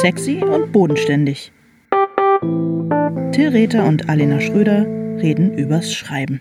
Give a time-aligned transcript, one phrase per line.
[0.00, 1.52] Sexy und bodenständig.
[3.32, 4.86] Till Rether und Alena Schröder
[5.20, 6.40] reden übers Schreiben.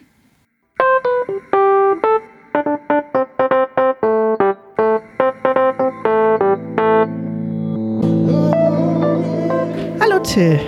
[10.00, 10.60] Hallo Till.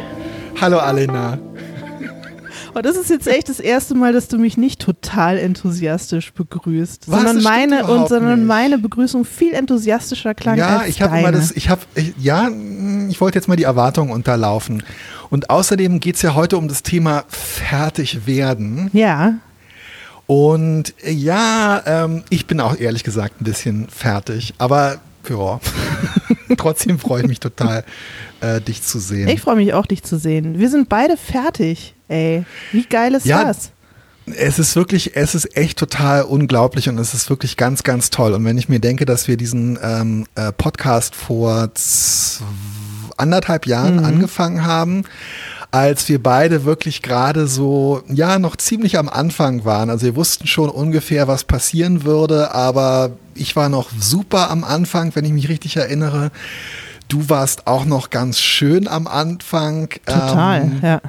[0.60, 1.38] Hallo Alena.
[2.74, 7.10] Und das ist jetzt echt das erste Mal, dass du mich nicht total enthusiastisch begrüßt,
[7.12, 7.16] Was?
[7.22, 8.48] sondern meine und sondern nicht.
[8.48, 11.20] meine Begrüßung viel enthusiastischer klang Ja, als ich deine.
[11.20, 11.82] immer das, ich habe,
[12.18, 12.50] ja,
[13.12, 14.84] ich wollte jetzt mal die Erwartungen unterlaufen.
[15.30, 18.90] Und außerdem geht's ja heute um das Thema fertig werden.
[18.94, 19.36] ja,
[20.28, 25.60] Und äh, ja, ähm, ich bin auch ehrlich gesagt ein bisschen fertig, aber ja,
[26.58, 27.84] trotzdem freue ich mich total,
[28.40, 29.28] äh, dich zu sehen.
[29.28, 30.58] ich freue mich auch, dich zu sehen.
[30.58, 32.44] Wir sind beide fertig, ey.
[32.72, 33.72] Wie geil ist Ja, das?
[34.36, 38.34] Es ist wirklich, es ist echt total unglaublich und es ist wirklich ganz, ganz toll.
[38.34, 42.42] Und wenn ich mir denke, dass wir diesen ähm, äh, Podcast vor z-
[43.18, 44.06] anderthalb Jahren Mhm.
[44.06, 45.04] angefangen haben,
[45.72, 49.90] als wir beide wirklich gerade so, ja, noch ziemlich am Anfang waren.
[49.90, 55.16] Also wir wussten schon ungefähr, was passieren würde, aber ich war noch super am Anfang,
[55.16, 56.32] wenn ich mich richtig erinnere.
[57.08, 59.90] Du warst auch noch ganz schön am Anfang.
[60.06, 61.02] Total, Ähm, ja.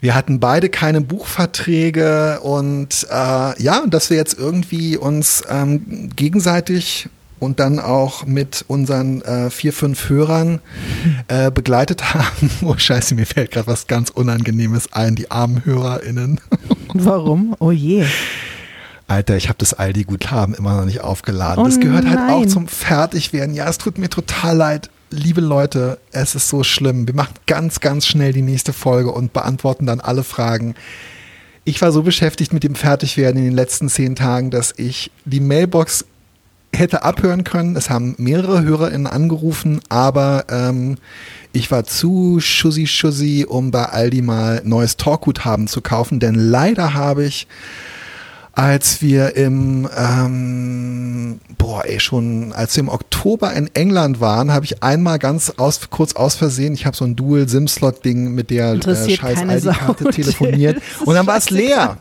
[0.00, 7.08] wir hatten beide keine Buchverträge und äh, ja, dass wir jetzt irgendwie uns ähm, gegenseitig
[7.42, 10.60] und dann auch mit unseren äh, vier, fünf Hörern
[11.26, 12.50] äh, begleitet haben.
[12.62, 16.40] Oh scheiße, mir fällt gerade was ganz Unangenehmes ein, die armen HörerInnen.
[16.94, 17.56] Warum?
[17.58, 18.04] Oh je.
[19.08, 21.64] Alter, ich habe das Aldi Guthaben immer noch nicht aufgeladen.
[21.64, 22.48] Oh das gehört halt auch nein.
[22.48, 23.54] zum Fertigwerden.
[23.54, 24.90] Ja, es tut mir total leid.
[25.10, 27.08] Liebe Leute, es ist so schlimm.
[27.08, 30.76] Wir machen ganz, ganz schnell die nächste Folge und beantworten dann alle Fragen.
[31.64, 35.40] Ich war so beschäftigt mit dem Fertigwerden in den letzten zehn Tagen, dass ich die
[35.40, 36.04] Mailbox
[36.74, 37.76] hätte abhören können.
[37.76, 40.96] Es haben mehrere HörerInnen angerufen, aber ähm,
[41.52, 46.94] ich war zu schussi schussi, um bei Aldi mal neues Talkguthaben zu kaufen, denn leider
[46.94, 47.46] habe ich
[48.54, 54.66] als wir im, ähm, boah, ey, schon, als wir im Oktober in England waren, habe
[54.66, 59.10] ich einmal ganz aus, kurz aus Versehen, ich habe so ein Dual-SIM-Slot-Ding mit der äh,
[59.10, 60.12] scheiß ID-Karte Till.
[60.24, 61.96] telefoniert und dann war es leer.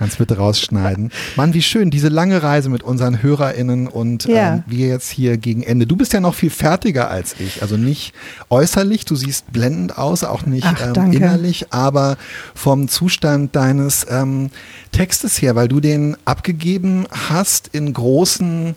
[0.00, 1.12] Kannst bitte rausschneiden.
[1.36, 4.54] Mann, wie schön, diese lange Reise mit unseren HörerInnen und Ja.
[4.54, 5.86] ähm, wir jetzt hier gegen Ende.
[5.86, 7.60] Du bist ja noch viel fertiger als ich.
[7.60, 8.14] Also nicht
[8.48, 12.16] äußerlich, du siehst blendend aus, auch nicht Ach, ähm, innerlich, aber
[12.54, 14.48] vom Zustand deines ähm,
[14.90, 18.76] Textes her, weil du den abgegeben hast in großen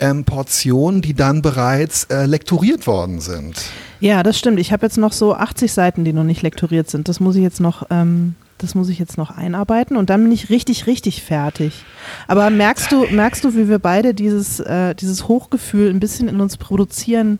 [0.00, 3.60] ähm, Portionen, die dann bereits äh, lektoriert worden sind.
[4.00, 4.58] Ja, das stimmt.
[4.60, 7.08] Ich habe jetzt noch so 80 Seiten, die noch nicht lektoriert sind.
[7.08, 10.32] Das muss ich jetzt noch, ähm, das muss ich jetzt noch einarbeiten und dann bin
[10.32, 11.84] ich richtig, richtig fertig.
[12.26, 16.40] Aber merkst du, merkst du, wie wir beide dieses, äh, dieses Hochgefühl ein bisschen in
[16.40, 17.38] uns produzieren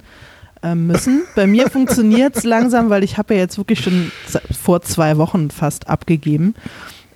[0.63, 1.23] äh, müssen?
[1.35, 4.11] Bei mir funktioniert es langsam, weil ich habe ja jetzt wirklich schon
[4.63, 6.55] vor zwei Wochen fast abgegeben.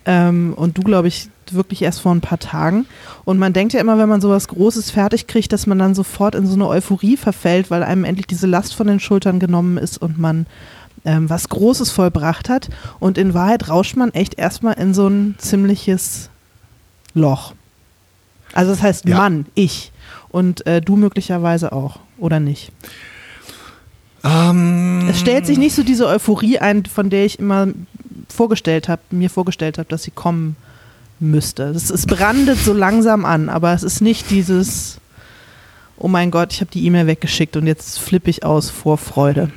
[0.05, 2.85] Ähm, und du, glaube ich, wirklich erst vor ein paar Tagen.
[3.25, 6.35] Und man denkt ja immer, wenn man sowas Großes fertig kriegt, dass man dann sofort
[6.35, 10.01] in so eine Euphorie verfällt, weil einem endlich diese Last von den Schultern genommen ist
[10.01, 10.45] und man
[11.05, 12.69] ähm, was Großes vollbracht hat.
[12.99, 16.29] Und in Wahrheit rauscht man echt erstmal in so ein ziemliches
[17.13, 17.53] Loch.
[18.53, 19.17] Also das heißt Ja.
[19.17, 19.91] Mann, ich.
[20.29, 22.71] Und äh, du möglicherweise auch, oder nicht?
[24.23, 27.67] Ähm, Es stellt sich nicht so diese Euphorie ein, von der ich immer
[28.29, 30.55] vorgestellt habe, mir vorgestellt habe, dass sie kommen
[31.19, 31.63] müsste.
[31.63, 34.97] Es, es brandet so langsam an, aber es ist nicht dieses,
[35.97, 39.51] oh mein Gott, ich habe die E-Mail weggeschickt und jetzt flippe ich aus vor Freude.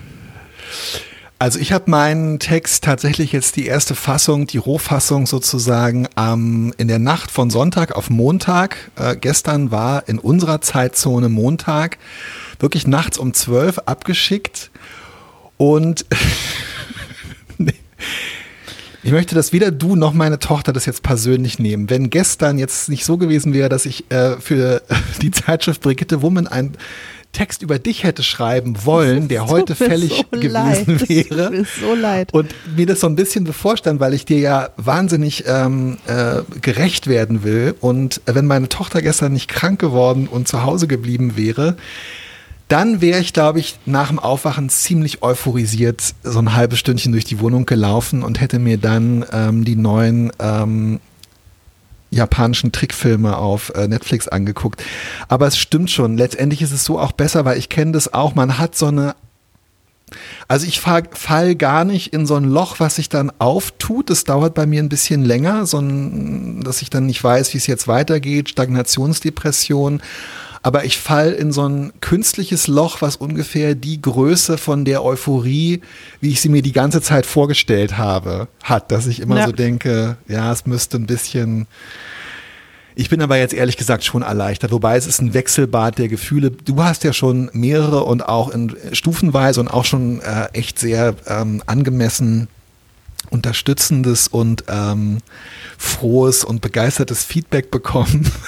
[1.39, 6.89] Also ich habe meinen Text tatsächlich jetzt die erste Fassung, die Rohfassung sozusagen ähm, in
[6.89, 8.91] der Nacht von Sonntag auf Montag.
[8.97, 11.99] Äh, gestern war in unserer Zeitzone Montag
[12.59, 14.71] wirklich nachts um zwölf abgeschickt
[15.59, 16.07] und
[19.03, 21.91] ich möchte, dass weder du noch meine Tochter das jetzt persönlich nehmen.
[21.91, 24.81] Wenn gestern jetzt nicht so gewesen wäre, dass ich äh, für
[25.21, 26.79] die Zeitschrift Brigitte Woman ein
[27.37, 31.09] Text über dich hätte schreiben wollen, der heute fällig so gewesen leid.
[31.09, 31.51] Wäre.
[31.51, 32.33] Mir so leid.
[32.33, 37.09] Und mir das so ein bisschen bevorstand, weil ich dir ja wahnsinnig ähm, äh, gerecht
[37.09, 37.75] werden will.
[37.81, 41.77] Und wenn meine Tochter gestern nicht krank geworden und zu Hause geblieben wäre,
[42.69, 47.25] dann wäre ich, glaube ich, nach dem Aufwachen ziemlich euphorisiert so ein halbes Stündchen durch
[47.25, 51.01] die Wohnung gelaufen und hätte mir dann ähm, die neuen ähm,
[52.17, 54.83] japanischen Trickfilme auf äh, Netflix angeguckt.
[55.29, 58.35] Aber es stimmt schon, letztendlich ist es so auch besser, weil ich kenne das auch,
[58.35, 59.15] man hat so eine
[60.47, 64.09] also ich fall, fall gar nicht in so ein Loch, was sich dann auftut.
[64.09, 65.83] Das dauert bei mir ein bisschen länger, so
[66.63, 70.01] dass ich dann nicht weiß, wie es jetzt weitergeht, Stagnationsdepression.
[70.67, 75.81] Aber ich fall in so ein künstliches Loch, was ungefähr die Größe von der Euphorie,
[76.21, 79.47] wie ich sie mir die ganze Zeit vorgestellt habe, hat, dass ich immer Ja.
[79.47, 81.69] so denke, ja, es müsste ein bisschen
[82.97, 86.51] ich bin aber jetzt ehrlich gesagt schon erleichtert, wobei es ist ein Wechselbad der Gefühle.
[86.51, 91.15] Du hast ja schon mehrere und auch in stufenweise und auch schon äh, echt sehr
[91.29, 92.49] ähm, angemessen
[93.31, 95.19] unterstützendes und ähm,
[95.79, 98.29] frohes und begeistertes Feedback bekommen.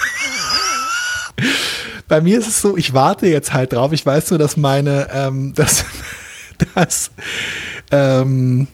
[2.09, 3.93] Bei mir ist es so, ich warte jetzt halt drauf.
[3.93, 5.85] Ich weiß nur, dass meine, ähm, dass,
[6.75, 7.11] dass
[7.91, 8.67] ähm,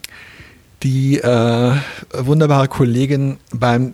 [0.82, 1.72] die äh,
[2.12, 3.92] wunderbare Kollegin beim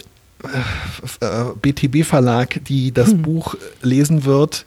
[1.20, 4.64] äh, BTB Verlag, die das Buch lesen wird,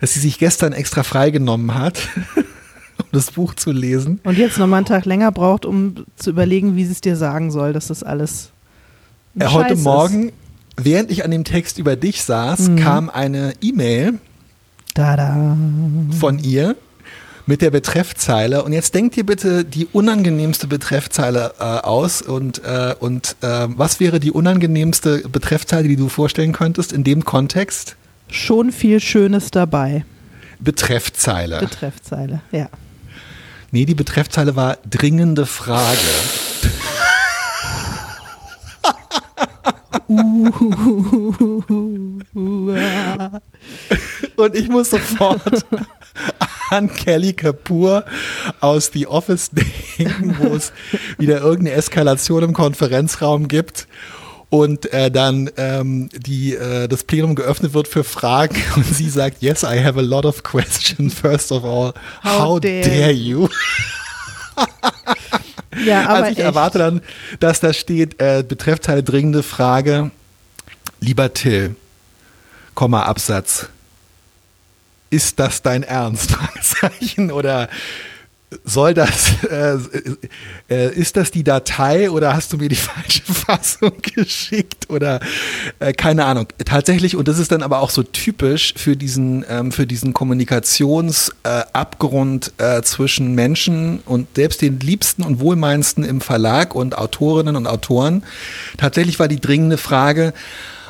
[0.00, 4.20] dass sie sich gestern extra freigenommen hat, um das Buch zu lesen.
[4.24, 7.50] Und jetzt nochmal einen Tag länger braucht, um zu überlegen, wie sie es dir sagen
[7.50, 8.50] soll, dass das alles.
[9.38, 10.32] Äh, heute Scheiß Morgen,
[10.76, 12.76] während ich an dem Text über dich saß, Mhm.
[12.76, 14.14] kam eine E-Mail
[16.18, 16.76] von ihr
[17.46, 18.64] mit der Betreffzeile.
[18.64, 22.22] Und jetzt denkt ihr bitte die unangenehmste Betreffzeile äh, aus.
[22.22, 27.24] Und, äh, und äh, was wäre die unangenehmste Betreffzeile, die du vorstellen könntest in dem
[27.24, 27.96] Kontext?
[28.30, 30.04] Schon viel Schönes dabei.
[30.58, 31.60] Betreffzeile.
[31.60, 32.68] Betreffzeile, ja.
[33.70, 35.98] nee, die Betreffzeile war dringende Frage.
[44.36, 45.40] Und ich muss sofort
[46.70, 48.04] an Kelly Kapoor
[48.60, 50.72] aus The Office denken, wo es
[51.18, 53.86] wieder irgendeine Eskalation im Konferenzraum gibt
[54.50, 59.42] und äh, dann ähm, die, äh, das Plenum geöffnet wird für Fragen und sie sagt,
[59.42, 61.14] yes, I have a lot of questions.
[61.14, 61.92] First of all,
[62.22, 63.48] how, How dare, dare you?
[65.84, 66.46] Ja, aber also ich echt.
[66.46, 67.00] erwarte dann,
[67.40, 70.10] dass da steht, äh, Betreffzeile dringende Frage,
[71.00, 71.76] lieber Till,
[72.74, 73.68] Komma Absatz,
[75.10, 76.36] ist das dein Ernst?
[77.32, 77.68] Oder
[78.64, 79.76] soll das, äh,
[80.68, 85.20] äh, ist das die Datei oder hast du mir die falsche Fassung geschickt oder
[85.78, 86.48] äh, keine Ahnung.
[86.64, 92.52] Tatsächlich, und das ist dann aber auch so typisch für diesen, ähm, für diesen Kommunikationsabgrund
[92.58, 97.66] äh, äh, zwischen Menschen und selbst den liebsten und wohlmeinendsten im Verlag und Autorinnen und
[97.66, 98.22] Autoren.
[98.76, 100.32] Tatsächlich war die dringende Frage,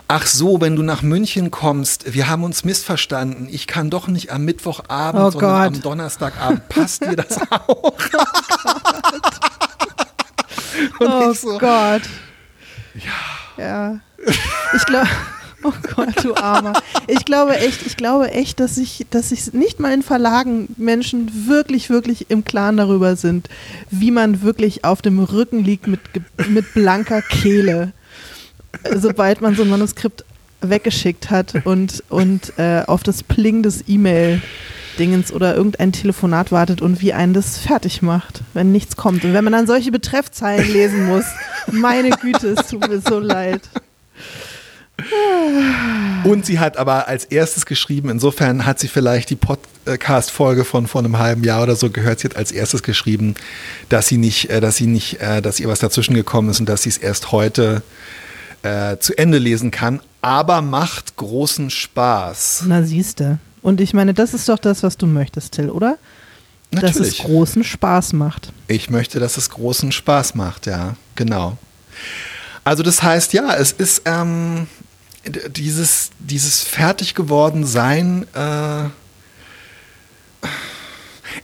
[0.09, 3.49] Ach so, wenn du nach München kommst, wir haben uns missverstanden.
[3.51, 5.77] Ich kann doch nicht am Mittwochabend, Oh sondern Gott.
[5.77, 6.69] am Donnerstagabend.
[6.69, 7.93] Passt dir das auch?
[11.01, 12.03] Oh ich so, Gott.
[12.95, 13.59] Ja.
[13.59, 14.01] Ja.
[14.77, 15.09] Ich glaube.
[15.63, 16.75] Oh Gott, du Armer.
[17.09, 21.49] Ich glaube echt, ich glaube echt, dass ich, dass ich nicht mal in Verlagen Menschen
[21.49, 23.49] wirklich, wirklich im Klaren darüber sind,
[23.91, 25.99] wie man wirklich auf dem Rücken liegt mit,
[26.49, 27.93] mit blanker Kehle,
[28.95, 30.25] sobald man so ein Manuskript
[30.61, 37.01] weggeschickt hat und, und äh, auf das Pling des E-Mail-Dingens oder irgendein Telefonat wartet und
[37.01, 39.25] wie einen das fertig macht, wenn nichts kommt.
[39.25, 41.25] Und wenn man dann solche Betreffzeilen lesen muss,
[41.71, 43.63] meine Güte, es tut mir so leid.
[46.25, 51.03] Und sie hat aber als erstes geschrieben, insofern hat sie vielleicht die Podcast-Folge von vor
[51.03, 52.21] einem halben Jahr oder so gehört.
[52.21, 53.35] Sie hat als erstes geschrieben,
[53.91, 56.69] dass sie nicht, äh, dass sie nicht, äh, dass ihr was dazwischen gekommen ist und
[56.69, 57.83] dass sie es erst heute
[58.67, 60.01] äh, zu Ende lesen kann.
[60.21, 62.65] Aber macht großen Spaß.
[62.67, 63.39] Na siehste.
[63.63, 65.99] Und ich meine, das ist doch das, was du möchtest, Till, oder?
[66.71, 67.19] Dass es Natürlich.
[67.19, 68.53] großen Spaß macht.
[68.67, 71.57] Ich möchte, dass es großen Spaß macht, ja, genau.
[72.65, 74.67] Also das heißt, ja, es ist ähm,
[75.51, 78.27] dieses, dieses fertig geworden Sein.
[78.35, 78.89] Äh,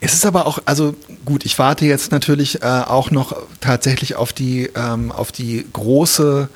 [0.00, 4.32] es ist aber auch, also gut, ich warte jetzt natürlich äh, auch noch tatsächlich auf
[4.32, 6.48] die, ähm, auf die große,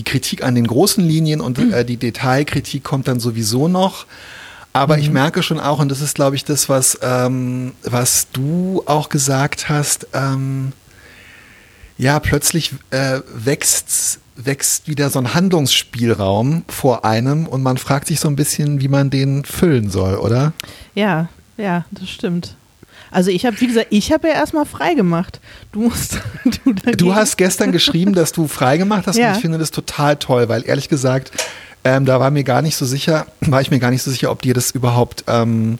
[0.00, 4.06] die Kritik an den großen Linien und äh, die Detailkritik kommt dann sowieso noch.
[4.72, 8.82] Aber ich merke schon auch, und das ist, glaube ich, das, was, ähm, was du
[8.86, 10.72] auch gesagt hast, ähm,
[11.98, 18.20] ja, plötzlich äh, wächst, wächst wieder so ein Handlungsspielraum vor einem und man fragt sich
[18.20, 20.54] so ein bisschen, wie man den füllen soll, oder?
[20.94, 21.28] Ja,
[21.58, 22.54] ja, das stimmt.
[23.10, 25.40] Also ich habe, wie gesagt, ich habe ja erstmal frei gemacht.
[25.72, 26.20] Du musst,
[26.64, 29.30] du, Du hast gestern geschrieben, dass du freigemacht hast Ja.
[29.30, 31.32] und ich finde das total toll, weil ehrlich gesagt,
[31.84, 34.30] ähm, da war mir gar nicht so sicher, war ich mir gar nicht so sicher,
[34.30, 35.78] ob dir das überhaupt ähm,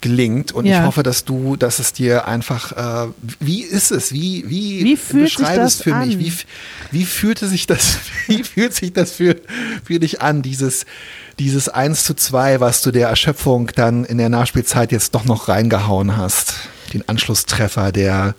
[0.00, 0.80] gelingt und Ja.
[0.80, 2.72] ich hoffe, dass du, dass es dir einfach,
[3.06, 6.18] äh, wie ist es, wie, wie, Wie fühlt beschreib es für mich, an?
[6.20, 6.46] wie, f-
[6.90, 9.36] wie fühlte sich das, wie fühlt sich das für,
[9.84, 10.86] für dich an, dieses,
[11.38, 15.48] dieses 1 zu 2, was du der Erschöpfung dann in der Nachspielzeit jetzt doch noch
[15.48, 16.54] reingehauen hast,
[16.92, 18.34] den Anschlusstreffer der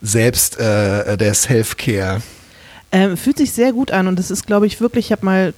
[0.00, 2.22] selbst, äh, der Self-Care.
[2.90, 5.54] Ähm, fühlt sich sehr gut an und das ist, glaube ich, wirklich, ich habe mal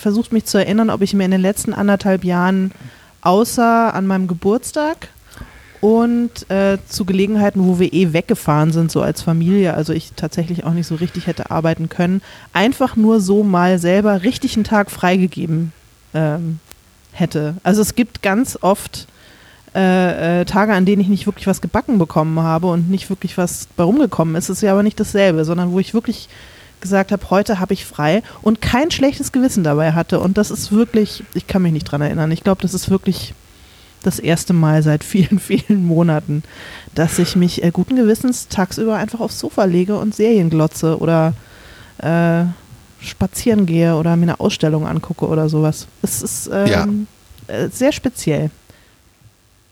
[0.00, 2.72] versucht mich zu erinnern, ob ich mir in den letzten anderthalb Jahren
[3.22, 5.08] außer an meinem Geburtstag
[5.80, 10.64] und äh, zu Gelegenheiten, wo wir eh weggefahren sind, so als Familie, also ich tatsächlich
[10.64, 12.20] auch nicht so richtig hätte arbeiten können,
[12.52, 15.72] einfach nur so mal selber richtig einen Tag freigegeben
[16.14, 16.58] ähm,
[17.12, 17.56] hätte.
[17.62, 19.06] Also es gibt ganz oft
[19.74, 23.38] äh, äh, Tage, an denen ich nicht wirklich was gebacken bekommen habe und nicht wirklich
[23.38, 24.48] was bei rumgekommen ist.
[24.48, 26.28] Es ist ja aber nicht dasselbe, sondern wo ich wirklich
[26.80, 30.18] gesagt habe, heute habe ich frei und kein schlechtes Gewissen dabei hatte.
[30.18, 32.32] Und das ist wirklich, ich kann mich nicht dran erinnern.
[32.32, 33.34] Ich glaube, das ist wirklich
[34.02, 36.42] das erste Mal seit vielen, vielen Monaten,
[36.94, 41.34] dass ich mich äh, guten Gewissens tagsüber einfach aufs Sofa lege und Serien glotze oder
[41.98, 42.44] äh,
[43.02, 45.86] spazieren gehe oder mir eine Ausstellung angucke oder sowas.
[46.02, 47.06] Es ist ähm,
[47.48, 47.54] ja.
[47.54, 48.50] äh, sehr speziell.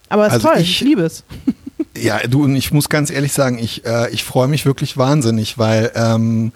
[0.09, 1.25] Aber es ist also toll, ich, ich liebe es.
[1.97, 5.59] Ja, du, und ich muss ganz ehrlich sagen, ich, äh, ich freue mich wirklich wahnsinnig,
[5.59, 6.53] weil ähm,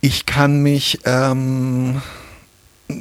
[0.00, 2.02] ich kann mich, ähm,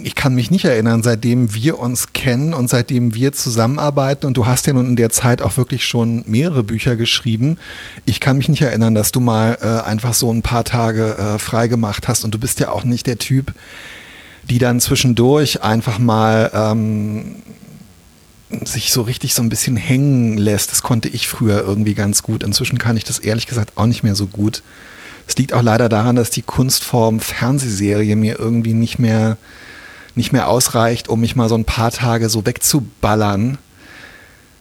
[0.04, 4.46] ich kann mich nicht erinnern, seitdem wir uns kennen und seitdem wir zusammenarbeiten, und du
[4.46, 7.58] hast ja nun in der Zeit auch wirklich schon mehrere Bücher geschrieben,
[8.06, 11.40] ich kann mich nicht erinnern, dass du mal äh, einfach so ein paar Tage äh,
[11.40, 13.54] frei gemacht hast und du bist ja auch nicht der Typ,
[14.50, 17.36] die dann zwischendurch einfach mal ähm,
[18.66, 20.72] sich so richtig so ein bisschen hängen lässt.
[20.72, 22.44] Das konnte ich früher irgendwie ganz gut.
[22.44, 24.64] Inzwischen kann ich das ehrlich gesagt auch nicht mehr so gut.
[25.28, 29.38] Es liegt auch leider daran, dass die Kunstform Fernsehserie mir irgendwie nicht mehr,
[30.18, 33.58] nicht mehr ausreicht, um mich mal so ein paar Tage so wegzuballern.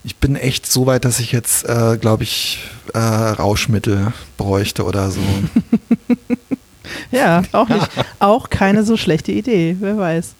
[0.04, 2.60] Ich bin echt so weit, dass ich jetzt, äh, glaube ich,
[2.94, 5.20] äh, Rauschmittel bräuchte oder so.
[7.10, 7.88] Ja, auch nicht.
[8.18, 10.34] auch keine so schlechte Idee, wer weiß.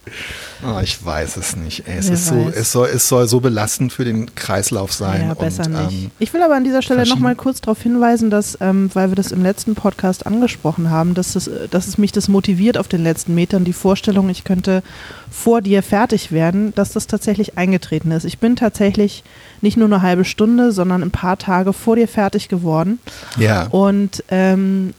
[0.65, 1.85] Oh, ich weiß es nicht.
[1.87, 5.29] es, ist so, es, soll, es soll so belastend für den Kreislauf sein.
[5.29, 6.05] Ja, besser und, nicht.
[6.05, 9.17] Ähm, ich will aber an dieser Stelle nochmal kurz darauf hinweisen, dass, ähm, weil wir
[9.17, 13.03] das im letzten Podcast angesprochen haben, dass, das, dass es mich das motiviert auf den
[13.03, 14.83] letzten Metern, die Vorstellung, ich könnte
[15.31, 18.25] vor dir fertig werden, dass das tatsächlich eingetreten ist.
[18.25, 19.25] Ich bin tatsächlich
[19.61, 22.99] nicht nur eine halbe Stunde, sondern ein paar Tage vor dir fertig geworden.
[23.39, 23.67] Ja.
[23.67, 24.95] Und ähm,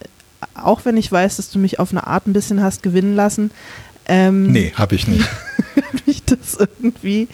[0.65, 3.51] auch wenn ich weiß, dass du mich auf eine Art ein bisschen hast gewinnen lassen.
[4.07, 5.27] Ähm, nee, habe ich nicht.
[5.75, 7.27] habe ich das irgendwie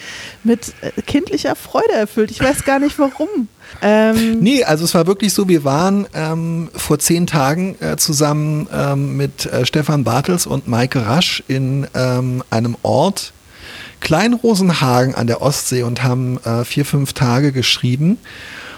[0.43, 2.31] mit äh, kindlicher Freude erfüllt.
[2.31, 3.47] Ich weiß gar nicht warum.
[3.81, 8.67] Ähm, nee, also es war wirklich so, wir waren ähm, vor zehn Tagen äh, zusammen
[8.73, 13.33] ähm, mit äh, Stefan Bartels und Maike Rasch in ähm, einem Ort,
[13.99, 18.17] Kleinrosenhagen an der Ostsee und haben äh, vier, fünf Tage geschrieben.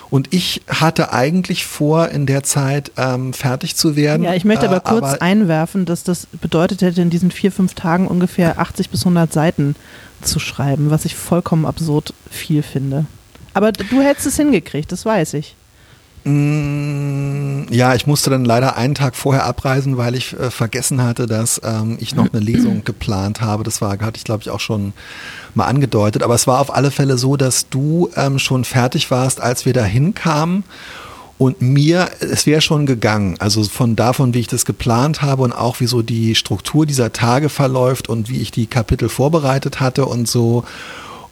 [0.10, 4.24] Und ich hatte eigentlich vor, in der Zeit ähm, fertig zu werden.
[4.24, 7.52] Ja, ich möchte aber äh, kurz aber einwerfen, dass das bedeutet hätte, in diesen vier,
[7.52, 9.76] fünf Tagen ungefähr 80 bis 100 Seiten
[10.22, 13.06] zu schreiben, was ich vollkommen absurd viel finde.
[13.54, 15.56] Aber du hättest es hingekriegt, das weiß ich.
[16.26, 21.28] Mm, ja, ich musste dann leider einen Tag vorher abreisen, weil ich äh, vergessen hatte,
[21.28, 23.64] dass ähm, ich noch eine Lesung geplant habe.
[23.64, 24.94] Das war, hatte ich glaube ich auch schon
[25.54, 26.24] mal angedeutet.
[26.24, 29.74] Aber es war auf alle Fälle so, dass du ähm, schon fertig warst, als wir
[29.74, 30.64] da hinkamen.
[31.38, 35.52] Und mir, es wäre schon gegangen, also von davon, wie ich das geplant habe und
[35.52, 40.06] auch wie so die Struktur dieser Tage verläuft und wie ich die Kapitel vorbereitet hatte
[40.06, 40.64] und so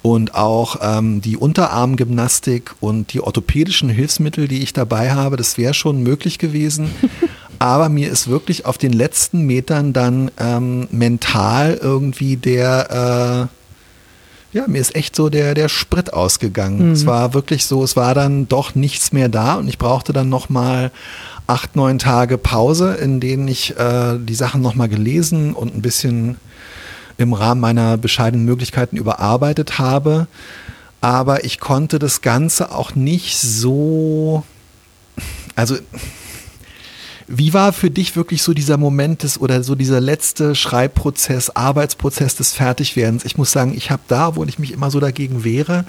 [0.04, 5.74] und auch ähm, die Unterarmgymnastik und die orthopädischen Hilfsmittel, die ich dabei habe, das wäre
[5.74, 6.92] schon möglich gewesen.
[7.60, 13.50] Aber mir ist wirklich auf den letzten Metern dann ähm, mental irgendwie der,
[14.54, 16.88] äh, ja, mir ist echt so der, der Sprit ausgegangen.
[16.88, 16.92] Mhm.
[16.92, 20.28] Es war wirklich so, es war dann doch nichts mehr da und ich brauchte dann
[20.28, 20.92] nochmal
[21.48, 26.36] acht, neun Tage Pause, in denen ich äh, die Sachen nochmal gelesen und ein bisschen
[27.18, 30.28] im Rahmen meiner bescheidenen Möglichkeiten überarbeitet habe.
[31.02, 34.44] Aber ich konnte das Ganze auch nicht so,
[35.56, 35.76] also
[37.28, 42.36] wie war für dich wirklich so dieser Moment des oder so dieser letzte Schreibprozess, Arbeitsprozess
[42.36, 43.26] des Fertigwerdens?
[43.26, 45.86] Ich muss sagen, ich habe da, wo ich mich immer so dagegen wehre,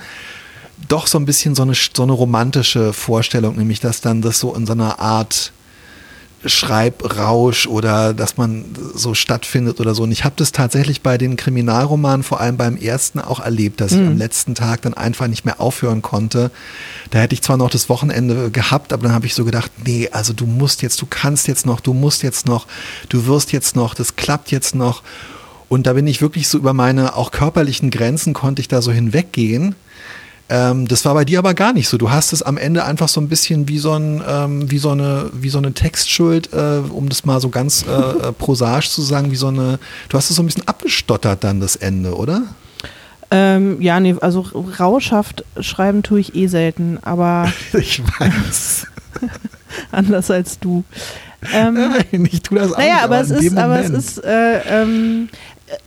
[0.89, 4.55] doch so ein bisschen so eine, so eine romantische Vorstellung, nämlich dass dann das so
[4.55, 5.53] in so einer Art
[6.47, 10.03] Schreibrausch oder dass man so stattfindet oder so.
[10.03, 13.93] Und ich habe das tatsächlich bei den Kriminalromanen, vor allem beim ersten, auch erlebt, dass
[13.93, 14.01] mhm.
[14.01, 16.51] ich am letzten Tag dann einfach nicht mehr aufhören konnte.
[17.11, 20.09] Da hätte ich zwar noch das Wochenende gehabt, aber dann habe ich so gedacht, nee,
[20.13, 22.67] also du musst jetzt, du kannst jetzt noch, du musst jetzt noch,
[23.09, 25.03] du wirst jetzt noch, das klappt jetzt noch.
[25.69, 28.93] Und da bin ich wirklich so über meine auch körperlichen Grenzen konnte ich da so
[28.93, 29.75] hinweggehen
[30.49, 31.97] ähm, das war bei dir aber gar nicht so.
[31.97, 34.91] Du hast es am Ende einfach so ein bisschen wie so, ein, ähm, wie so,
[34.91, 39.03] eine, wie so eine Textschuld, äh, um das mal so ganz äh, äh, prosaisch zu
[39.03, 42.43] sagen, wie so eine, du hast es so ein bisschen abgestottert dann das Ende, oder?
[43.31, 44.47] Ähm, ja, nee, also
[44.79, 47.51] rauschhaft schreiben tue ich eh selten, aber.
[47.73, 48.87] ich weiß.
[49.91, 50.85] anders als du.
[51.53, 54.61] Ähm, Nein, ich tue das auch naja, nicht, aber, es ist, aber es ist, äh,
[54.67, 55.29] ähm,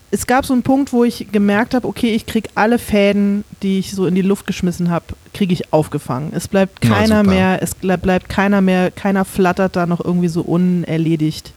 [0.10, 3.80] es gab so einen Punkt, wo ich gemerkt habe, okay, ich kriege alle Fäden, die
[3.80, 6.32] ich so in die Luft geschmissen habe, kriege ich aufgefangen.
[6.34, 7.30] Es bleibt Na, keiner super.
[7.30, 11.52] mehr, es ble- bleibt keiner mehr, keiner flattert da noch irgendwie so unerledigt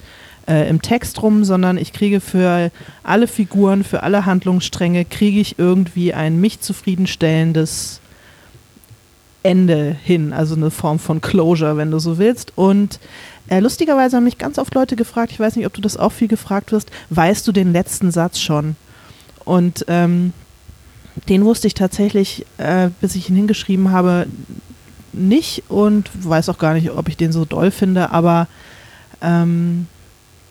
[0.49, 2.73] äh, im Text rum, sondern ich kriege für
[3.05, 8.01] alle Figuren, für alle Handlungsstränge, kriege ich irgendwie ein mich zufriedenstellendes
[9.43, 12.53] Ende hin, also eine Form von Closure, wenn du so willst.
[12.57, 12.99] Und
[13.49, 16.13] äh, lustigerweise haben mich ganz oft Leute gefragt, ich weiß nicht, ob du das auch
[16.13, 18.77] viel gefragt wirst, weißt du den letzten Satz schon?
[19.45, 20.33] Und ähm,
[21.29, 24.27] den wusste ich tatsächlich, äh, bis ich ihn hingeschrieben habe,
[25.13, 28.47] nicht und weiß auch gar nicht, ob ich den so doll finde, aber
[29.21, 29.87] ähm,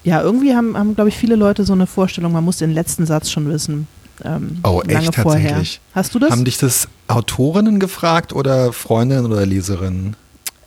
[0.03, 3.05] ja, irgendwie haben, haben glaube ich, viele Leute so eine Vorstellung, man muss den letzten
[3.05, 3.87] Satz schon wissen.
[4.23, 5.49] Ähm, Oh, echt lange vorher.
[5.49, 5.79] tatsächlich?
[5.93, 6.31] Hast du das?
[6.31, 10.15] Haben dich das Autorinnen gefragt oder Freundinnen oder Leserinnen?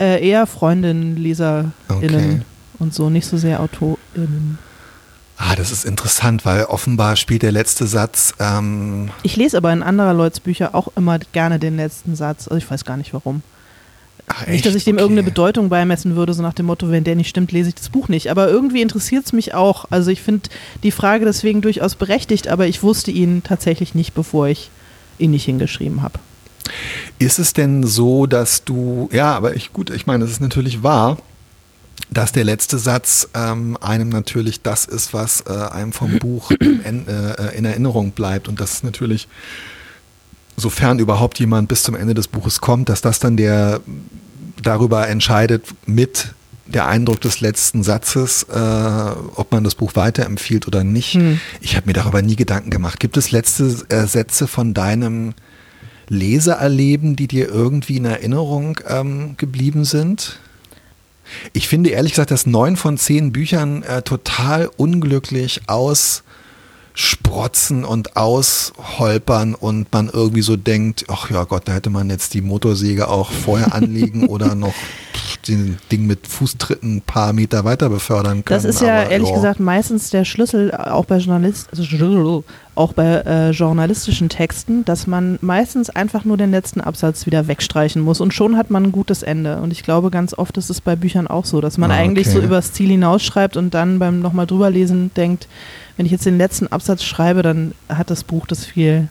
[0.03, 2.41] Äh, eher Freundinnen, LeserInnen Okay.
[2.81, 4.59] und so, nicht so sehr AutorInnen.
[5.37, 8.35] Ah, das ist interessant, weil offenbar spielt der letzte Satz.
[8.41, 12.49] Ähm, Ich lese aber in anderer Leuts Bücher auch immer gerne den letzten Satz.
[12.49, 13.43] Also ich weiß gar nicht warum.
[14.29, 15.03] ach, Nicht, dass ich dem Okay.
[15.03, 17.89] irgendeine Bedeutung beimessen würde, so nach dem Motto, wenn der nicht stimmt, lese ich das
[17.89, 18.31] Buch nicht.
[18.31, 19.87] Aber irgendwie interessiert es mich auch.
[19.91, 20.49] Also ich finde
[20.83, 24.71] die Frage deswegen durchaus berechtigt, aber ich wusste ihn tatsächlich nicht, bevor ich
[25.19, 26.19] ihn nicht hingeschrieben habe.
[27.19, 30.83] Ist es denn so, dass du, ja, aber ich, gut, ich meine, das ist natürlich
[30.83, 31.19] wahr,
[32.11, 37.07] dass der letzte Satz ähm, einem natürlich das ist, was äh, einem vom Buch in,
[37.09, 39.29] äh, in Erinnerung bleibt und das ist natürlich,
[40.57, 43.81] sofern überhaupt jemand bis zum Ende des Buches kommt, dass das dann der
[44.63, 46.35] darüber entscheidet mit
[46.67, 48.57] der Eindruck des letzten Satzes, äh,
[49.35, 51.15] ob man das Buch weiterempfiehlt oder nicht.
[51.15, 51.41] Hm.
[51.61, 53.01] Ich habe mir darüber nie Gedanken gemacht.
[53.01, 55.35] Gibt es letzte äh, Sätze von deinem
[56.09, 60.39] Leseerleben, die dir irgendwie in Erinnerung ähm, geblieben sind?
[61.53, 65.63] Ich finde ehrlich gesagt, dass neun von zehn Büchern äh, total unglücklich
[66.95, 72.35] aussprotzen und ausholpern und man irgendwie so denkt, ach ja Gott, da hätte man jetzt
[72.35, 74.75] die Motorsäge auch vorher anlegen oder noch
[75.49, 78.63] den Ding mit Fußtritten ein paar Meter weiter befördern können.
[78.63, 79.35] Das ist ja aber, ehrlich ja.
[79.35, 85.39] gesagt meistens der Schlüssel, auch bei, Journalist, also, auch bei äh, journalistischen Texten, dass man
[85.43, 89.23] meistens einfach nur den letzten Absatz wieder wegstreichen muss und schon hat man ein gutes
[89.23, 89.57] Ende.
[89.59, 92.31] Und ich glaube, ganz oft ist es bei Büchern auch so, dass man Ah, eigentlich
[92.31, 95.49] so übers Ziel hinausschreibt und dann beim nochmal drüberlesen denkt,
[96.03, 99.07] wenn ich jetzt den letzten Absatz schreibe, dann hat das Buch das viel,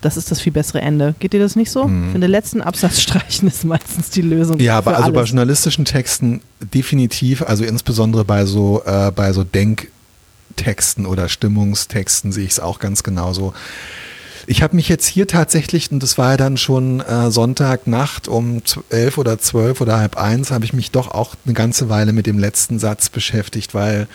[0.00, 1.14] das ist das viel bessere Ende.
[1.18, 1.86] Geht dir das nicht so?
[1.86, 2.12] Mhm.
[2.12, 4.58] Finde, den letzten Absatz streichen ist meistens die Lösung.
[4.60, 5.28] Ja, aber also bei alles.
[5.28, 6.40] journalistischen Texten
[6.72, 12.78] definitiv, also insbesondere bei so, äh, bei so Denktexten oder Stimmungstexten sehe ich es auch
[12.78, 13.52] ganz genauso.
[14.46, 18.62] Ich habe mich jetzt hier tatsächlich, und das war ja dann schon äh, Sonntagnacht um
[18.88, 22.24] elf oder zwölf oder halb eins, habe ich mich doch auch eine ganze Weile mit
[22.24, 24.08] dem letzten Satz beschäftigt, weil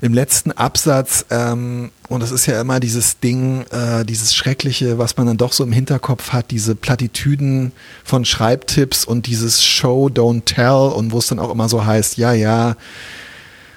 [0.00, 5.16] im letzten Absatz, ähm, und das ist ja immer dieses Ding, äh, dieses Schreckliche, was
[5.16, 7.72] man dann doch so im Hinterkopf hat, diese Plattitüden
[8.04, 12.16] von Schreibtipps und dieses Show, Don't Tell und wo es dann auch immer so heißt,
[12.16, 12.76] ja, ja,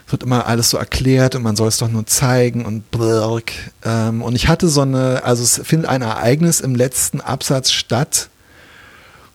[0.05, 3.51] es wird immer alles so erklärt und man soll es doch nur zeigen und blirk.
[3.83, 8.29] Ähm, und ich hatte so eine, also es findet ein Ereignis im letzten Absatz statt,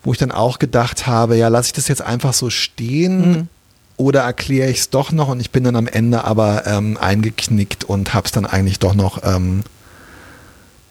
[0.03, 3.49] wo ich dann auch gedacht habe, ja, lasse ich das jetzt einfach so stehen Mhm.
[3.97, 7.85] Oder erkläre ich es doch noch und ich bin dann am Ende aber ähm, eingeknickt
[7.85, 9.63] und habe es dann eigentlich doch noch ähm,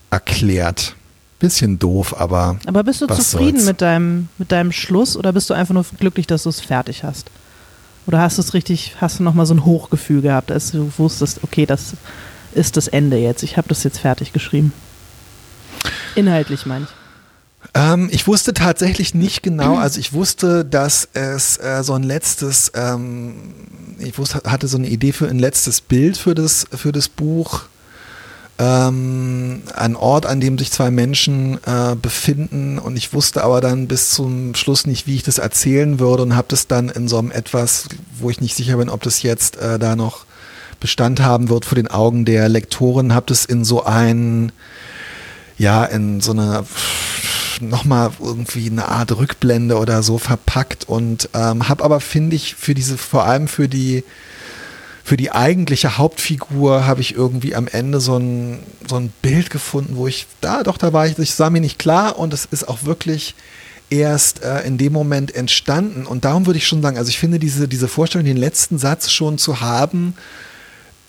[0.10, 0.96] erklärt.
[1.40, 3.66] Bisschen doof, aber Aber bist du zufrieden soll's?
[3.66, 7.04] mit deinem, mit deinem Schluss oder bist du einfach nur glücklich, dass du es fertig
[7.04, 7.30] hast?
[8.08, 11.40] Oder hast du es richtig, hast du nochmal so ein Hochgefühl gehabt, als du wusstest,
[11.44, 11.94] okay, das
[12.54, 13.44] ist das Ende jetzt.
[13.44, 14.72] Ich habe das jetzt fertig geschrieben.
[16.16, 17.03] Inhaltlich meine ich.
[17.74, 22.72] Ähm, ich wusste tatsächlich nicht genau, also ich wusste, dass es äh, so ein letztes,
[22.76, 23.36] ähm,
[24.00, 27.64] ich wusste, hatte so eine Idee für ein letztes Bild für das, für das Buch.
[28.60, 33.88] Ähm, ein Ort, an dem sich zwei Menschen äh, befinden und ich wusste aber dann
[33.88, 37.18] bis zum Schluss nicht, wie ich das erzählen würde und habe das dann in so
[37.18, 37.88] einem etwas,
[38.20, 40.26] wo ich nicht sicher bin, ob das jetzt äh, da noch
[40.80, 44.52] Bestand haben wird vor den Augen der Lektoren, habe das in so ein
[45.58, 46.66] ja, in so eine
[47.62, 52.74] nochmal irgendwie eine Art Rückblende oder so verpackt und ähm, habe aber, finde ich, für
[52.74, 54.04] diese, vor allem für die
[55.06, 59.98] für die eigentliche Hauptfigur habe ich irgendwie am Ende so ein, so ein Bild gefunden,
[59.98, 62.70] wo ich, da doch, da war ich, ich sah mir nicht klar und es ist
[62.70, 63.36] auch wirklich
[63.90, 66.06] erst äh, in dem Moment entstanden.
[66.06, 69.12] Und darum würde ich schon sagen, also ich finde diese, diese Vorstellung, den letzten Satz
[69.12, 70.16] schon zu haben,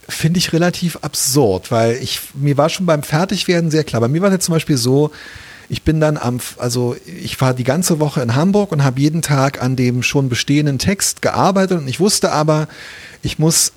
[0.08, 4.00] finde ich relativ absurd, weil ich, mir war schon beim Fertigwerden sehr klar.
[4.00, 5.12] Bei mir war es jetzt zum Beispiel so,
[5.68, 9.22] ich bin dann am, also ich war die ganze Woche in Hamburg und habe jeden
[9.22, 12.68] Tag an dem schon bestehenden Text gearbeitet und ich wusste aber,
[13.22, 13.72] ich muss,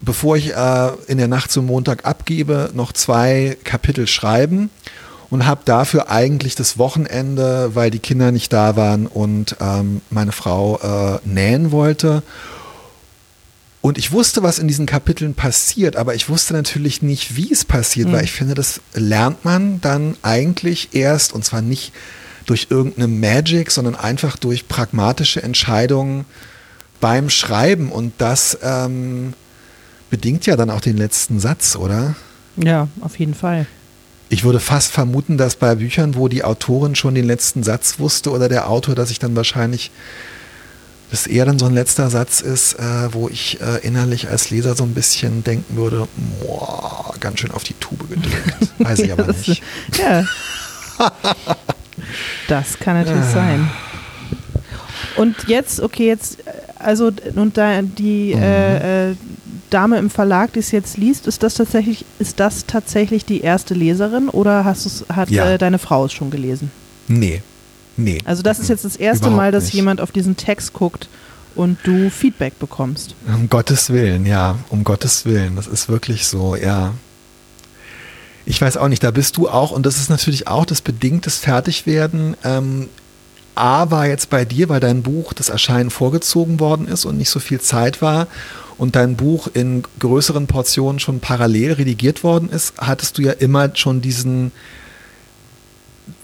[0.00, 4.70] bevor ich äh, in der Nacht zum Montag abgebe, noch zwei Kapitel schreiben
[5.30, 10.32] und habe dafür eigentlich das Wochenende, weil die Kinder nicht da waren und ähm, meine
[10.32, 12.22] Frau äh, nähen wollte.
[13.82, 17.64] Und ich wusste, was in diesen Kapiteln passiert, aber ich wusste natürlich nicht, wie es
[17.64, 18.12] passiert, mhm.
[18.12, 21.92] weil ich finde, das lernt man dann eigentlich erst, und zwar nicht
[22.44, 26.26] durch irgendeine Magic, sondern einfach durch pragmatische Entscheidungen
[27.00, 27.90] beim Schreiben.
[27.90, 29.32] Und das ähm,
[30.10, 32.16] bedingt ja dann auch den letzten Satz, oder?
[32.56, 33.66] Ja, auf jeden Fall.
[34.28, 38.30] Ich würde fast vermuten, dass bei Büchern, wo die Autorin schon den letzten Satz wusste
[38.30, 39.90] oder der Autor, dass ich dann wahrscheinlich
[41.10, 44.76] das eher dann so ein letzter Satz ist, äh, wo ich äh, innerlich als Leser
[44.76, 46.06] so ein bisschen denken würde,
[46.40, 48.54] boah, ganz schön auf die Tube gedrückt.
[48.78, 49.62] Weiß ich aber nicht.
[49.98, 50.24] ja.
[52.48, 53.32] das kann natürlich ah.
[53.32, 53.70] sein.
[55.16, 56.38] Und jetzt, okay, jetzt,
[56.78, 58.42] also und da die mhm.
[58.42, 59.16] äh, äh,
[59.70, 63.74] Dame im Verlag, die es jetzt liest, ist das tatsächlich, ist das tatsächlich die erste
[63.74, 65.52] Leserin oder hast hat ja.
[65.52, 66.70] Äh, deine Frau es schon gelesen?
[67.08, 67.42] Nee,
[68.04, 68.18] Nee.
[68.24, 69.74] Also das ist jetzt das erste Überhaupt Mal, dass nicht.
[69.74, 71.08] jemand auf diesen Text guckt
[71.54, 73.14] und du Feedback bekommst.
[73.26, 75.56] Um Gottes Willen, ja, um Gottes Willen.
[75.56, 76.94] Das ist wirklich so, ja.
[78.46, 81.38] Ich weiß auch nicht, da bist du auch, und das ist natürlich auch das bedingtes
[81.38, 82.36] Fertigwerden.
[82.42, 82.88] Ähm,
[83.54, 87.30] A war jetzt bei dir, weil dein Buch das Erscheinen vorgezogen worden ist und nicht
[87.30, 88.26] so viel Zeit war
[88.78, 93.76] und dein Buch in größeren Portionen schon parallel redigiert worden ist, hattest du ja immer
[93.76, 94.52] schon diesen,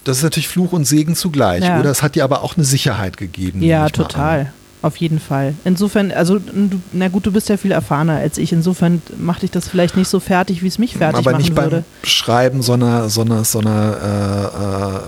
[0.07, 1.79] das ist natürlich Fluch und Segen zugleich, ja.
[1.79, 1.89] oder?
[1.91, 3.61] Es hat dir aber auch eine Sicherheit gegeben.
[3.61, 4.53] Ja, total.
[4.81, 5.55] Auf jeden Fall.
[5.65, 8.53] Insofern, also, du, na gut, du bist ja viel erfahrener als ich.
[8.53, 11.61] Insofern macht dich das vielleicht nicht so fertig, wie es mich fertig aber machen würde.
[11.61, 14.99] Aber nicht beim Schreiben so einer, so einer, so einer äh, äh,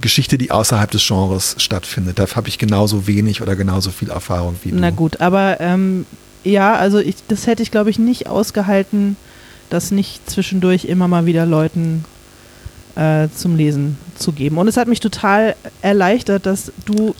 [0.00, 2.18] Geschichte, die außerhalb des Genres stattfindet.
[2.18, 4.76] Da habe ich genauso wenig oder genauso viel Erfahrung wie du.
[4.76, 6.06] Na gut, aber ähm,
[6.44, 9.16] ja, also ich, das hätte ich, glaube ich, nicht ausgehalten,
[9.68, 12.04] dass nicht zwischendurch immer mal wieder Leuten
[12.96, 14.58] äh, zum Lesen zu geben.
[14.58, 17.14] Und es hat mich total erleichtert, dass du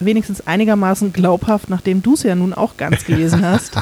[0.00, 3.72] wenigstens einigermaßen glaubhaft, nachdem du es ja nun auch ganz gelesen hast,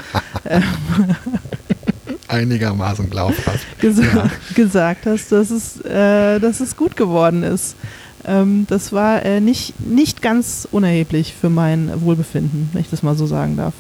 [2.29, 4.31] einigermaßen glaubhaft ges ja.
[4.55, 7.77] gesagt hast, dass es, äh, dass es gut geworden ist.
[8.25, 13.17] Ähm, das war äh, nicht, nicht ganz unerheblich für mein Wohlbefinden, wenn ich das mal
[13.17, 13.75] so sagen darf.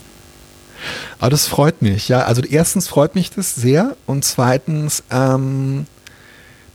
[1.20, 2.25] Aber das freut mich, ja.
[2.25, 5.87] Also erstens freut mich das sehr und zweitens ähm,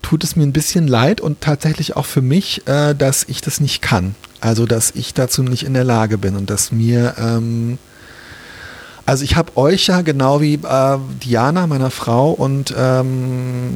[0.07, 3.59] tut es mir ein bisschen leid und tatsächlich auch für mich, äh, dass ich das
[3.59, 4.15] nicht kann.
[4.39, 7.77] Also, dass ich dazu nicht in der Lage bin und dass mir, ähm,
[9.05, 13.73] also ich habe euch ja genau wie äh, Diana, meiner Frau und ähm,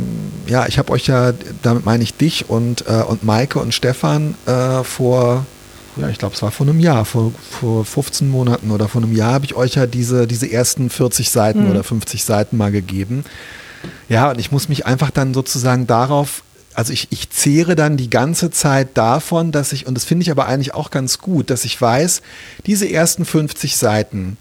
[0.47, 4.35] ja, ich habe euch ja, damit meine ich dich und, äh, und Maike und Stefan
[4.45, 5.45] äh, vor,
[5.97, 9.13] ja, ich glaube, es war vor einem Jahr, vor, vor 15 Monaten oder vor einem
[9.13, 11.71] Jahr habe ich euch ja diese, diese ersten 40 Seiten mhm.
[11.71, 13.25] oder 50 Seiten mal gegeben.
[14.09, 18.09] Ja, und ich muss mich einfach dann sozusagen darauf, also ich, ich zehre dann die
[18.09, 21.65] ganze Zeit davon, dass ich, und das finde ich aber eigentlich auch ganz gut, dass
[21.65, 22.21] ich weiß,
[22.65, 24.37] diese ersten 50 Seiten,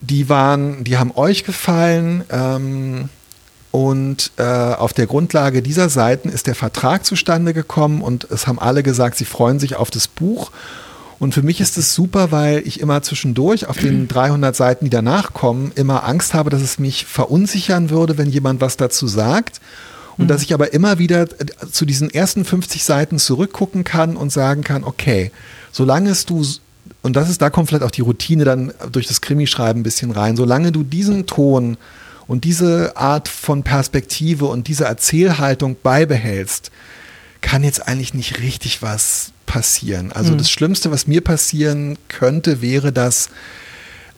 [0.00, 3.08] die waren, die haben euch gefallen, ähm,
[3.70, 8.58] und äh, auf der Grundlage dieser Seiten ist der Vertrag zustande gekommen und es haben
[8.58, 10.50] alle gesagt, sie freuen sich auf das Buch.
[11.20, 14.90] Und für mich ist es super, weil ich immer zwischendurch auf den 300 Seiten, die
[14.90, 19.60] danach kommen, immer Angst habe, dass es mich verunsichern würde, wenn jemand was dazu sagt.
[20.16, 20.28] Und mhm.
[20.28, 24.62] dass ich aber immer wieder äh, zu diesen ersten 50 Seiten zurückgucken kann und sagen
[24.62, 25.32] kann, okay,
[25.72, 26.44] solange es du,
[27.02, 30.12] und das ist, da kommt vielleicht auch die Routine dann durch das Krimischreiben ein bisschen
[30.12, 31.78] rein, solange du diesen Ton
[32.28, 36.70] und diese Art von Perspektive und diese Erzählhaltung beibehältst,
[37.40, 40.12] kann jetzt eigentlich nicht richtig was passieren.
[40.12, 40.38] Also mhm.
[40.38, 43.30] das Schlimmste, was mir passieren könnte, wäre, dass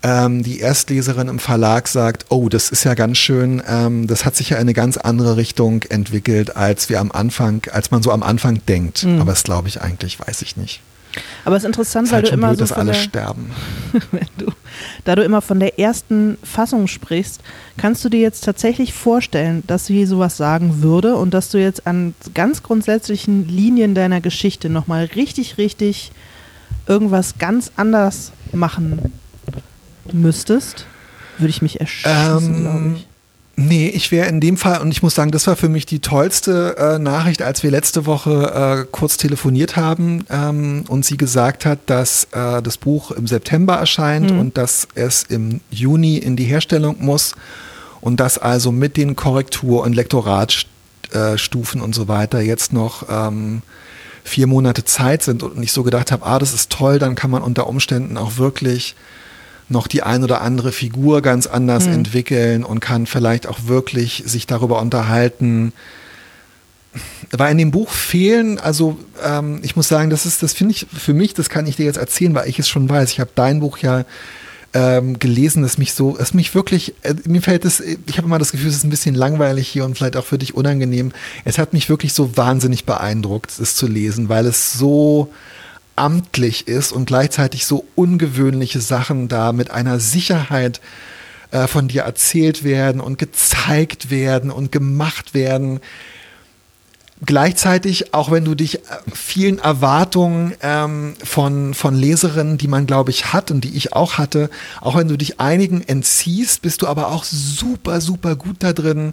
[0.02, 4.34] ähm, die Erstleserin im Verlag sagt, oh, das ist ja ganz schön, ähm, das hat
[4.34, 8.10] sich ja in eine ganz andere Richtung entwickelt, als wir am Anfang, als man so
[8.10, 9.04] am Anfang denkt.
[9.04, 9.20] Mhm.
[9.20, 10.82] Aber das glaube ich eigentlich, weiß ich nicht.
[11.44, 13.50] Aber es ist interessant, ist weil halt du immer blöd, so dass alle sterben.
[14.38, 14.46] du,
[15.04, 17.40] da du immer von der ersten Fassung sprichst,
[17.76, 21.86] kannst du dir jetzt tatsächlich vorstellen, dass sie sowas sagen würde und dass du jetzt
[21.86, 26.12] an ganz grundsätzlichen Linien deiner Geschichte nochmal richtig, richtig
[26.86, 29.12] irgendwas ganz anders machen
[30.12, 30.86] müsstest?
[31.38, 33.09] Würde ich mich erschießen, ähm, glaube ich.
[33.62, 35.98] Nee, ich wäre in dem Fall, und ich muss sagen, das war für mich die
[35.98, 41.66] tollste äh, Nachricht, als wir letzte Woche äh, kurz telefoniert haben ähm, und sie gesagt
[41.66, 44.38] hat, dass äh, das Buch im September erscheint mhm.
[44.38, 47.34] und dass es im Juni in die Herstellung muss
[48.00, 50.66] und dass also mit den Korrektur- und Lektorat
[51.12, 53.62] Impfstufen und so weiter jetzt noch ähm,
[54.24, 57.30] vier Monate Zeit sind und ich so gedacht habe, ah, das ist toll, dann kann
[57.30, 58.94] man unter Umständen auch wirklich
[59.70, 61.92] noch die ein oder andere Figur ganz anders Hm.
[61.92, 65.72] entwickeln und kann vielleicht auch wirklich sich darüber unterhalten.
[67.30, 70.86] Weil in dem Buch fehlen, also ähm, ich muss sagen, das ist, das finde ich
[70.92, 73.12] für mich, das kann ich dir jetzt erzählen, weil ich es schon weiß.
[73.12, 74.04] Ich habe dein Buch ja
[74.72, 78.38] ähm, gelesen, das mich so, es mich wirklich, äh, mir fällt es, ich habe immer
[78.38, 81.12] das Gefühl, es ist ein bisschen langweilig hier und vielleicht auch für dich unangenehm.
[81.44, 85.32] Es hat mich wirklich so wahnsinnig beeindruckt, es zu lesen, weil es so
[85.96, 90.80] amtlich ist und gleichzeitig so ungewöhnliche Sachen da mit einer Sicherheit
[91.50, 95.80] äh, von dir erzählt werden und gezeigt werden und gemacht werden.
[97.26, 98.80] Gleichzeitig, auch wenn du dich äh,
[99.12, 104.16] vielen Erwartungen ähm, von, von Leserinnen, die man, glaube ich, hat und die ich auch
[104.16, 104.48] hatte,
[104.80, 109.12] auch wenn du dich einigen entziehst, bist du aber auch super, super gut da drin,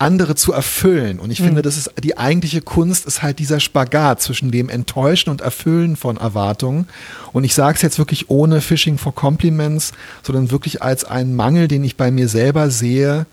[0.00, 1.20] andere zu erfüllen.
[1.20, 5.30] Und ich finde, das ist die eigentliche Kunst, ist halt dieser Spagat zwischen dem Enttäuschen
[5.30, 6.88] und Erfüllen von Erwartungen.
[7.32, 11.68] Und ich sage es jetzt wirklich ohne Fishing for Compliments, sondern wirklich als einen Mangel,
[11.68, 13.26] den ich bei mir selber sehe.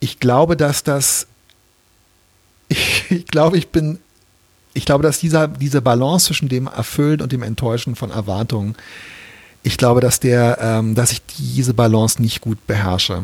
[0.00, 1.28] Ich glaube, dass das
[2.68, 3.98] ich, ich glaube, ich bin,
[4.72, 8.74] ich glaube, dass dieser, diese Balance zwischen dem Erfüllen und dem Enttäuschen von Erwartungen,
[9.62, 13.22] ich glaube, dass der, ähm, dass ich diese Balance nicht gut beherrsche.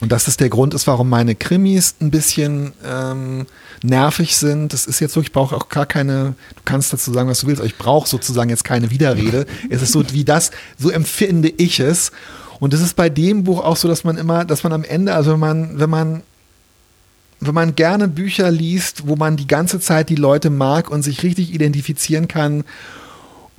[0.00, 3.46] Und das der Grund ist, warum meine Krimis ein bisschen ähm,
[3.82, 4.72] nervig sind.
[4.72, 7.46] Das ist jetzt so, ich brauche auch gar keine, du kannst dazu sagen, was du
[7.46, 9.46] willst, aber ich brauche sozusagen jetzt keine Widerrede.
[9.70, 12.12] es ist so wie das, so empfinde ich es.
[12.60, 15.14] Und es ist bei dem Buch auch so, dass man immer, dass man am Ende,
[15.14, 16.22] also wenn man, wenn man
[17.42, 21.22] wenn man gerne Bücher liest, wo man die ganze Zeit die Leute mag und sich
[21.22, 22.64] richtig identifizieren kann,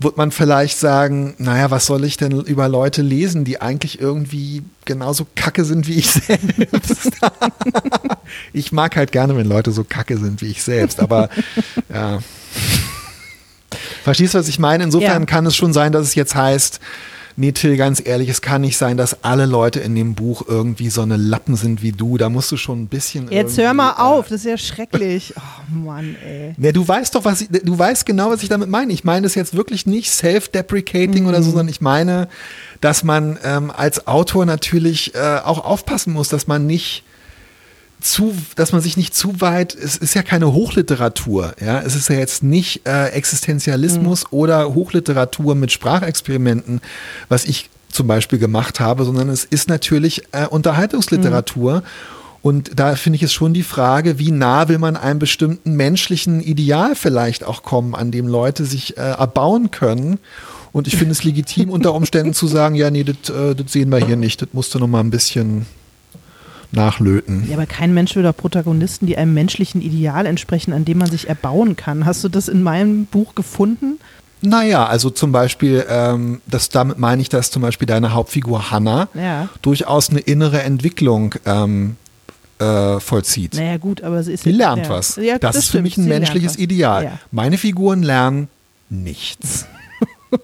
[0.04, 4.64] wird man vielleicht sagen, naja, was soll ich denn über Leute lesen, die eigentlich irgendwie
[4.86, 7.12] genauso kacke sind wie ich selbst.
[8.54, 11.30] ich mag halt gerne, wenn Leute so kacke sind wie ich selbst, aber
[11.94, 12.20] ja.
[14.04, 14.84] Verstehst du, was ich meine?
[14.84, 15.26] Insofern Ja.
[15.26, 16.80] kann es schon sein, dass es jetzt heißt,
[17.42, 20.90] nee, Till, ganz ehrlich, es kann nicht sein, dass alle Leute in dem Buch irgendwie
[20.90, 22.18] so eine Lappen sind wie du.
[22.18, 23.30] Da musst du schon ein bisschen.
[23.32, 25.34] Jetzt hör mal äh, auf, das ist ja schrecklich.
[25.74, 26.54] Oh Mann, ey.
[26.58, 28.92] Ne, du weißt doch, was ich, du weißt genau, was ich damit meine.
[28.94, 31.54] Ich meine das jetzt wirklich nicht self-deprecating oder so, Mhm.
[31.54, 32.28] sondern ich meine,
[32.82, 37.04] dass man ähm, als Autor natürlich äh, auch aufpassen muss, dass man nicht
[38.02, 42.10] zu, dass man sich nicht zu weit, es ist ja keine Hochliteratur, ja, es ist
[42.10, 44.38] ja jetzt nicht äh, Existenzialismus Mhm.
[44.38, 46.82] oder Hochliteratur mit Sprachexperimenten,
[47.30, 51.78] was ich zum Beispiel gemacht habe, sondern es ist natürlich äh, Unterhaltungsliteratur.
[51.78, 51.82] Mhm.
[52.44, 56.42] Und da finde ich es schon die Frage, wie nah will man einem bestimmten menschlichen
[56.42, 60.18] Ideal vielleicht auch kommen, an dem Leute sich äh, erbauen können.
[60.72, 64.04] Und ich finde es legitim, unter Umständen zu sagen, ja, nee, das äh, sehen wir
[64.04, 65.68] hier nicht, das musst du noch mal ein bisschen
[66.72, 67.48] nachlöten.
[67.50, 71.10] Ja, aber kein Mensch will doch Protagonisten, die einem menschlichen Ideal entsprechen, an dem man
[71.10, 72.06] sich erbauen kann.
[72.06, 74.00] Hast du das in meinem Buch gefunden?
[74.42, 79.08] Naja, also zum Beispiel, ähm, das, damit meine ich, dass zum Beispiel deine Hauptfigur Hannah
[79.14, 79.50] Ja.
[79.62, 81.96] durchaus eine innere Entwicklung ähm,
[82.60, 83.56] äh, vollzieht.
[83.56, 84.44] Naja, gut, aber sie ist.
[84.44, 84.90] Sie lernt ja.
[84.90, 85.16] was.
[85.18, 86.58] Ja, das, ist für stimmt, mich ein sie menschliches.
[86.58, 87.20] Ideal.
[87.32, 88.48] Meine Figuren lernen
[88.90, 89.66] nichts.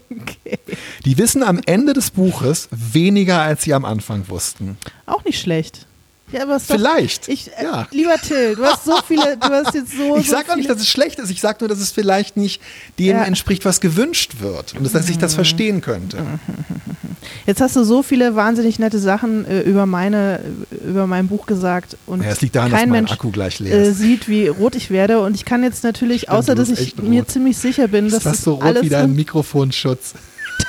[0.10, 0.60] Okay.
[1.06, 4.78] Die wissen am Ende des Buches weniger, als sie am Anfang wussten.
[5.06, 5.86] Auch nicht schlecht.
[6.32, 7.30] Ja, aber doch- Vielleicht.
[7.30, 7.88] Ich, äh, ja.
[7.92, 10.18] Lieber Till, du hast so viele, du hast jetzt so.
[10.18, 11.30] Ich so sage auch nicht, dass es schlecht ist.
[11.32, 12.62] Ich sage nur, dass es vielleicht nicht
[13.00, 13.24] dem Ja.
[13.24, 14.74] entspricht, was gewünscht wird.
[14.76, 16.18] Und dass ich das verstehen könnte.
[17.46, 20.40] Jetzt hast du so viele wahnsinnig nette Sachen äh, über meine,
[20.72, 23.32] äh, über mein Buch gesagt und Ja, es liegt daran, kein dass mein Mensch Akku
[23.32, 24.00] gleich leer äh, ist.
[24.00, 25.22] sieht, wie rot ich werde.
[25.22, 27.32] Und ich kann jetzt natürlich, Stimmt, außer dass ich mir rot.
[27.32, 30.14] ziemlich sicher bin, dass ist das so rot alles wie dein Mikrofonschutz?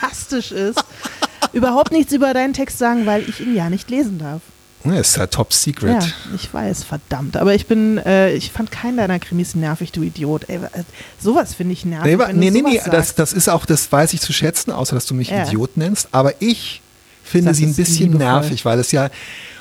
[0.01, 0.83] fantastisch ist,
[1.53, 4.40] überhaupt nichts über deinen Text sagen, weil ich ihn ja nicht lesen darf.
[4.85, 6.03] Ja, ist ja top secret.
[6.03, 7.37] Ja, ich weiß, verdammt.
[7.37, 10.49] Aber ich bin, äh, ich fand keinen deiner Krimis nervig, du Idiot.
[10.49, 10.61] Ey,
[11.21, 12.12] sowas finde ich nervig.
[12.12, 14.95] Nee, wenn nee, nee, nee das, das ist auch, das weiß ich zu schätzen, außer
[14.95, 15.47] dass du mich Ja.
[15.47, 16.09] Idiot nennst.
[16.12, 16.81] Aber ich
[17.25, 18.27] finde Das sie ein bisschen liebevoll.
[18.27, 19.11] nervig, weil es ja,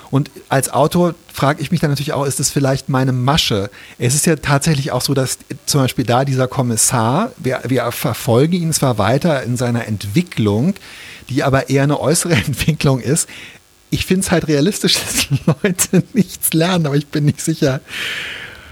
[0.10, 3.70] und als Autor frage ich mich dann natürlich auch, ist das vielleicht meine Masche?
[4.00, 8.54] Es ist ja tatsächlich auch so, dass zum Beispiel da dieser Kommissar, wir, wir verfolgen
[8.54, 10.76] ihn zwar weiter in seiner Entwicklung,
[11.30, 13.28] die aber eher eine äußere Entwicklung ist.
[13.90, 15.28] Ich finde es halt realistisch, dass
[15.64, 17.80] Leute nichts lernen, aber ich bin nicht sicher,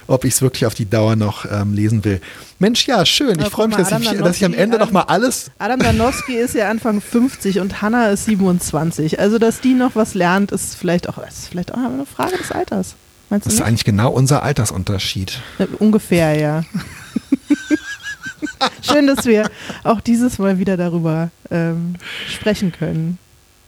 [0.07, 2.21] ob ich es wirklich auf die Dauer noch ähm, lesen will.
[2.59, 3.39] Mensch, ja, schön.
[3.39, 5.51] Ich freue mich, dass ich, dass ich am Ende noch Adam- mal alles.
[5.57, 9.19] Adam Danowski ist ja Anfang 50 und Hannah ist 27.
[9.19, 12.51] Also, dass die noch was lernt, ist vielleicht auch, ist vielleicht auch eine Frage des
[12.51, 12.95] Alters.
[13.29, 15.39] Meinst Das ist eigentlich genau unser Altersunterschied.
[15.57, 16.63] Äh, Ungefähr, ja.
[18.81, 19.49] Schön, dass wir
[19.83, 21.95] auch dieses Mal wieder darüber ähm,
[22.29, 23.17] sprechen können.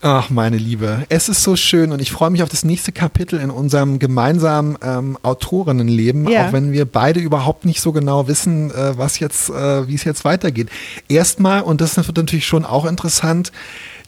[0.02, 3.40] Ach, meine Liebe, es ist so schön und ich freue mich auf das nächste Kapitel
[3.40, 6.48] in unserem gemeinsamen ähm, Autorinnenleben, Ja.
[6.48, 10.04] auch wenn wir beide überhaupt nicht so genau wissen, äh, was jetzt, äh, wie es
[10.04, 10.70] jetzt weitergeht.
[11.08, 13.52] Erstmal, und das wird natürlich schon auch interessant,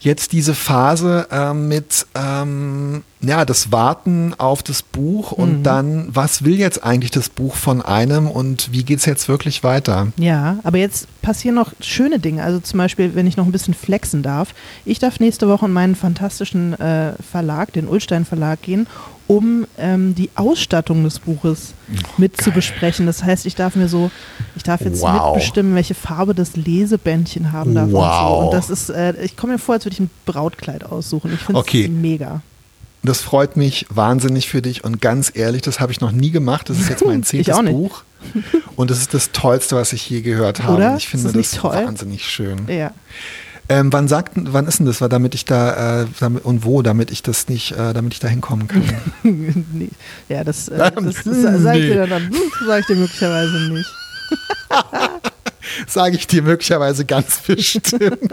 [0.00, 6.42] jetzt diese Phase ähm, mit ähm, ja, das Warten auf das Buch und dann, was
[6.42, 10.08] will jetzt eigentlich das Buch von einem und wie geht's jetzt wirklich weiter?
[10.16, 12.42] Ja, aber jetzt passieren noch schöne Dinge.
[12.42, 14.54] Also zum Beispiel, wenn ich noch ein bisschen flexen darf.
[14.86, 18.86] Ich darf nächste Woche in meinen fantastischen äh, Verlag, den Ulstein Verlag, gehen,
[19.30, 21.74] um ähm, die Ausstattung des Buches
[22.18, 23.06] mit zu besprechen.
[23.06, 24.10] Das heißt, ich darf mir so,
[24.56, 25.34] ich darf jetzt Wow.
[25.34, 28.40] mitbestimmen, welche Farbe das Lesebändchen haben darf und Wow.
[28.40, 28.46] so.
[28.46, 31.32] Und das ist, äh, ich komme mir vor, als würde ich ein Brautkleid aussuchen.
[31.32, 31.86] Ich finde es Okay.
[31.86, 32.42] mega.
[33.04, 36.68] Das freut mich wahnsinnig für dich und ganz ehrlich, das habe ich noch nie gemacht.
[36.68, 37.56] Das ist jetzt mein zehntes.
[37.56, 38.02] Buch
[38.74, 40.74] und es ist das Tollste, was ich je gehört habe.
[40.76, 40.90] Oder?
[40.92, 42.66] Und Ich finde Ist das das wahnsinnig schön.
[42.68, 42.90] Ja.
[43.70, 47.12] Ähm, wann sagt, wann ist denn das, damit ich da äh, damit, und wo, damit
[47.12, 48.82] ich das nicht, äh, damit ich da hinkommen kann?
[49.22, 49.90] nee.
[50.28, 51.92] Ja, das, äh, das, das Hm, sage ich nee.
[51.94, 52.32] dir dann,
[52.66, 53.88] sage ich dir möglicherweise nicht.
[55.86, 58.32] Sage ich dir möglicherweise ganz bestimmt.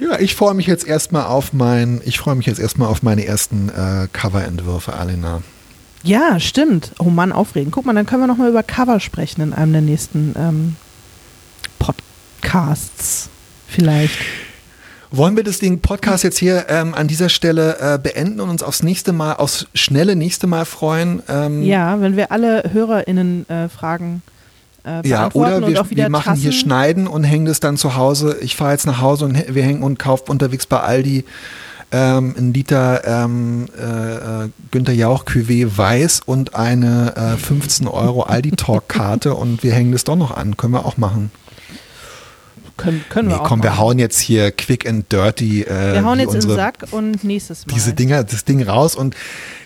[0.00, 3.24] ja, ich freue mich jetzt erstmal auf mein, ich freue mich jetzt erstmal auf meine
[3.24, 5.42] ersten äh, Coverentwürfe, Alena.
[6.02, 6.92] Ja, stimmt.
[6.98, 7.72] Oh Mann, aufregend.
[7.72, 10.76] Guck mal, dann können wir nochmal über Cover sprechen in einem der nächsten ähm,
[12.46, 13.30] Podcasts.
[13.68, 14.18] Vielleicht.
[15.12, 18.62] Wollen wir das Ding Podcast jetzt hier ähm, an dieser Stelle äh, beenden und uns
[18.62, 21.22] aufs nächste Mal, aufs schnelle nächste Mal freuen?
[21.28, 24.22] Ähm, Ja, wenn wir alle HörerInnen äh, Fragen
[24.84, 26.42] äh, Ja, oder und wir, auch wieder wir machen Tassen.
[26.42, 28.36] hier Schneiden und hängen das dann zu Hause.
[28.40, 31.24] Ich fahre jetzt nach Hause und wir hängen und kaufen unterwegs bei Aldi
[31.92, 38.24] ähm, einen Liter ähm, äh, äh, Günther Jauch Cuvée weiß und eine äh, 15 Euro
[38.24, 40.56] Aldi Talk Karte und wir hängen das doch noch an.
[40.56, 41.30] Können wir auch machen.
[42.76, 45.62] Können, können Nee, wir auch komm, wir hauen jetzt hier quick and dirty.
[45.62, 47.74] Äh, wir hauen jetzt in den unsere- Sack und nächstes Mal.
[47.74, 49.14] diese Dinger, das Ding raus und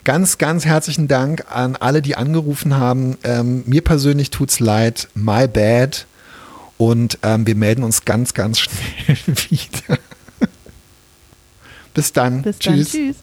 [0.04, 3.16] ganz, ganz herzlichen Dank an alle, die angerufen haben.
[3.24, 6.06] Ähm, mir persönlich tut's leid, my bad.
[6.78, 9.16] Und ähm, wir melden uns ganz, ganz schnell
[9.50, 9.98] wieder.
[11.94, 12.42] Bis dann.
[12.42, 12.74] Bis dann.
[12.74, 12.90] Tschüss.
[12.92, 13.16] Tschüss.